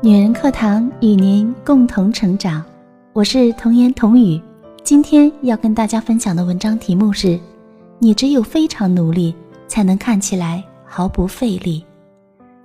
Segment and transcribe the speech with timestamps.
[0.00, 2.64] 女人课堂与您共同成长，
[3.12, 4.40] 我是童言童语。
[4.84, 7.36] 今天要跟大家分享的文章题目是：
[7.98, 9.34] 你只有非常努力，
[9.66, 11.84] 才能看起来毫不费力。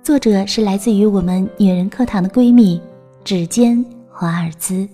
[0.00, 2.80] 作者是来自于我们女人课堂的闺蜜
[3.24, 4.88] 指尖华尔兹。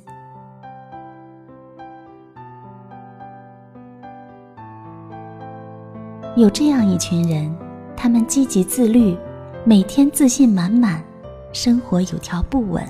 [6.37, 7.55] 有这样一群人，
[7.95, 9.15] 他们积极自律，
[9.63, 11.05] 每天自信满满。
[11.53, 12.87] 生活有条不紊，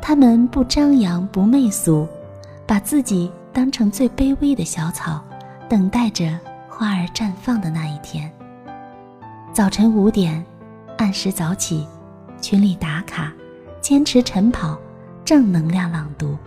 [0.00, 2.08] 他们不张扬不媚俗，
[2.66, 5.22] 把自己当成最卑微的小草，
[5.68, 8.30] 等待着花儿绽放的那一天。
[9.52, 10.44] 早晨五点，
[10.96, 11.86] 按时早起，
[12.40, 13.32] 群里打卡，
[13.80, 14.78] 坚持晨跑，
[15.24, 16.38] 正能量朗读。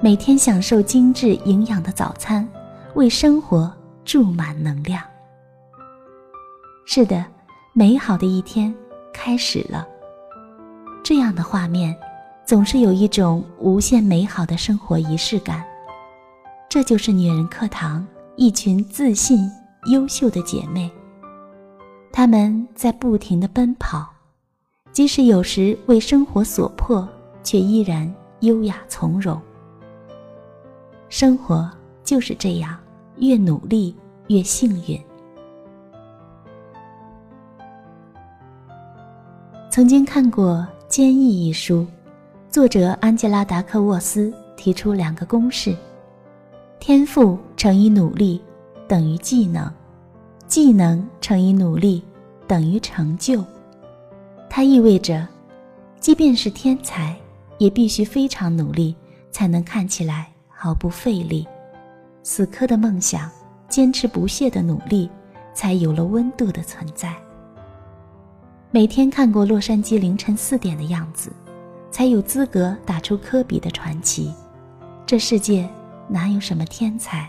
[0.00, 2.48] 每天享受精致营养的早餐，
[2.94, 3.72] 为生活
[4.04, 5.00] 注满能量。
[6.84, 7.24] 是的，
[7.72, 8.74] 美好的一天
[9.12, 9.86] 开始了。
[11.04, 11.96] 这样的画面，
[12.44, 15.64] 总是有一种无限美好的生活仪式感。
[16.68, 19.50] 这就是女人课堂一群自信、
[19.86, 20.90] 优秀的姐妹。
[22.12, 24.08] 她们在不停的奔跑，
[24.92, 27.06] 即使有时为生活所迫，
[27.42, 29.40] 却依然优雅从容。
[31.08, 31.68] 生活
[32.04, 32.78] 就是这样，
[33.16, 33.94] 越努力
[34.28, 34.98] 越幸运。
[39.68, 40.64] 曾经看过。
[40.92, 41.86] 《坚毅》一书，
[42.50, 45.74] 作者安吉拉·达克沃斯提出两个公式：
[46.78, 48.38] 天赋乘以努力
[48.86, 49.72] 等于技能，
[50.46, 52.04] 技能乘以努力
[52.46, 53.42] 等于成就。
[54.50, 55.26] 它意味着，
[55.98, 57.16] 即便是天才，
[57.56, 58.94] 也必须非常努力，
[59.30, 61.48] 才能看起来毫不费力。
[62.22, 63.30] 死磕的梦想，
[63.66, 65.08] 坚持不懈的努力，
[65.54, 67.16] 才有了温度的存在。
[68.74, 71.30] 每天看过洛杉矶凌晨四点的样子，
[71.90, 74.32] 才有资格打出科比的传奇。
[75.04, 75.68] 这世界
[76.08, 77.28] 哪有什么天才？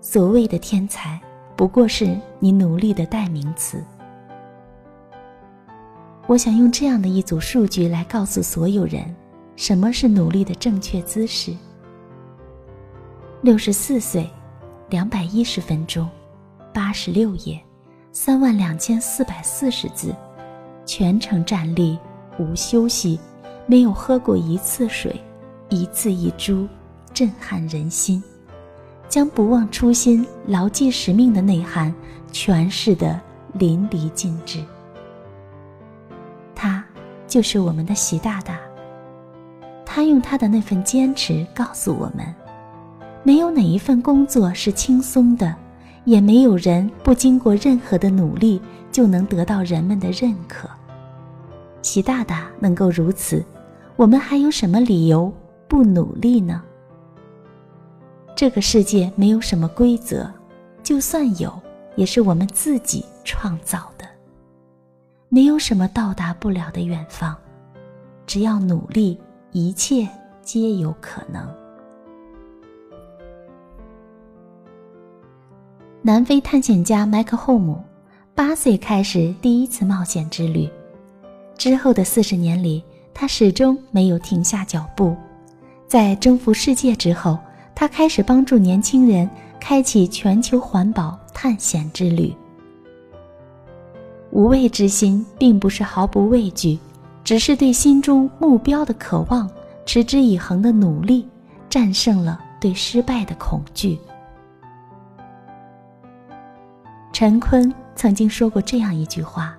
[0.00, 1.20] 所谓的天才，
[1.56, 3.82] 不过是你努力的代名词。
[6.28, 9.12] 我想用这样的一组数据来告诉所有人，
[9.56, 11.52] 什么是努力的正确姿势。
[13.42, 14.30] 六十四岁，
[14.90, 16.08] 两百一十分钟，
[16.72, 17.60] 八十六页，
[18.12, 20.14] 三万两千四百四十字。
[20.88, 21.98] 全程站立，
[22.38, 23.20] 无休息，
[23.66, 25.14] 没有喝过一次水，
[25.68, 26.66] 一字一珠，
[27.12, 28.22] 震撼人心，
[29.06, 31.94] 将不忘初心、牢记使命的内涵
[32.32, 33.20] 诠释得
[33.52, 34.60] 淋漓尽致。
[36.54, 36.82] 他
[37.26, 38.58] 就是我们的习大大。
[39.84, 42.34] 他用他的那份坚持告诉我们：
[43.22, 45.54] 没有哪一份工作是轻松的，
[46.06, 48.58] 也没有人不经过任何的努力
[48.90, 50.66] 就能得到人们的认可。
[51.82, 53.44] 习大大能够如此，
[53.96, 55.32] 我们还有什么理由
[55.66, 56.62] 不努力呢？
[58.36, 60.30] 这个世界没有什么规则，
[60.82, 61.52] 就算有，
[61.96, 64.06] 也是我们自己创造的。
[65.28, 67.36] 没有什么到达不了的远方，
[68.26, 69.20] 只要努力，
[69.52, 70.08] 一切
[70.40, 71.46] 皆有可能。
[76.00, 77.82] 南非探险家麦克霍姆，
[78.34, 80.70] 八岁开始第一次冒险之旅。
[81.58, 82.82] 之后的四十年里，
[83.12, 85.14] 他始终没有停下脚步。
[85.88, 87.36] 在征服世界之后，
[87.74, 92.32] 他开始帮助年轻人开启全球环保探险之旅。
[94.30, 96.78] 无畏之心并不是毫不畏惧，
[97.24, 99.50] 只是对心中目标的渴望，
[99.84, 101.26] 持之以恒的努力，
[101.68, 103.98] 战胜了对失败的恐惧。
[107.12, 109.56] 陈坤曾经说过这样一句话。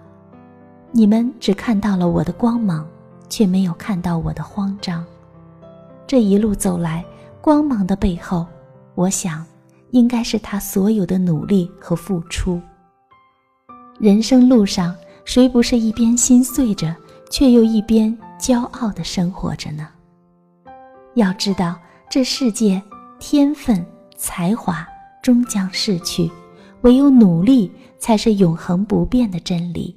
[0.92, 2.88] 你们只看到了我的光芒，
[3.30, 5.06] 却没有看到我的慌张。
[6.08, 7.06] 这一路走来，
[7.40, 8.46] 光芒的背后，
[8.96, 9.46] 我想，
[9.92, 12.60] 应该是他所有的努力和付出。
[14.00, 14.96] 人生路上，
[15.26, 16.96] 谁不是一边心碎着，
[17.30, 19.88] 却又一边骄傲地生活着呢？
[21.14, 21.78] 要知道，
[22.10, 22.82] 这世界，
[23.20, 23.86] 天分、
[24.18, 24.88] 才华
[25.22, 26.32] 终将逝去，
[26.82, 29.96] 唯有努力，才是永恒不变的真理。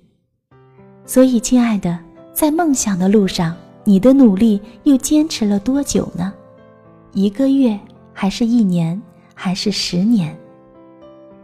[1.04, 1.98] 所以，亲爱的，
[2.32, 3.54] 在梦想的路上，
[3.84, 6.32] 你的努力又坚持了多久呢？
[7.12, 7.78] 一个月，
[8.12, 9.00] 还是一年，
[9.34, 10.36] 还是十年？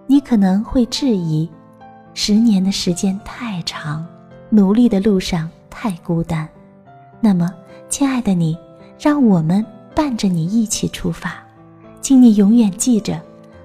[0.06, 1.48] 你可能会质疑：
[2.14, 4.06] 十年的时间太长，
[4.48, 6.48] 努力的路上太孤单。
[7.20, 7.52] 那么，
[7.88, 8.56] 亲爱的你，
[8.98, 9.64] 让我们
[9.94, 11.34] 伴着你一起出发，
[12.00, 13.20] 请你永远记着，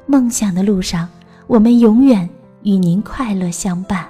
[0.05, 1.07] 梦想的路上，
[1.47, 2.27] 我们永远
[2.63, 4.05] 与您快乐相伴。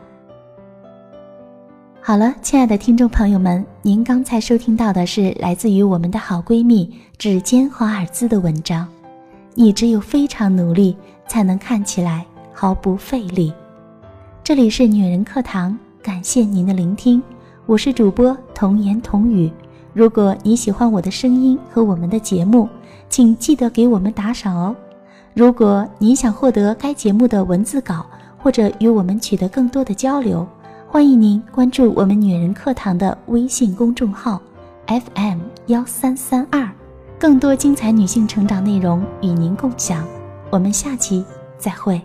[2.06, 8.86] 好了，亲爱的听众朋友们，您刚才收听到的是来自于我们的好闺蜜指尖华尔兹的文章。
[9.54, 10.98] 你只有非常努力，
[11.30, 13.54] 才能看起来毫不费力。
[14.44, 17.24] 这里是女人课堂，感谢您的聆听，
[17.66, 19.50] 我是主播童言童语。
[19.94, 22.68] 如果你喜欢我的声音和我们的节目，
[23.08, 24.76] 请记得给我们打赏哦。
[25.34, 28.06] 如果您想获得该节目的文字稿，
[28.38, 30.46] 或者与我们取得更多的交流，
[30.94, 34.40] 欢迎您关注我们女人课堂的微信公众号
[34.86, 36.70] ，FM 幺三三二，
[37.18, 40.06] 更多精彩女性成长内容与您共享。
[40.52, 41.26] 我们下期
[41.58, 42.00] 再会。